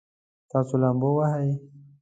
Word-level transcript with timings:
تاسو 0.51 0.73
لامبو 0.81 1.09
وهئ؟ 1.17 1.49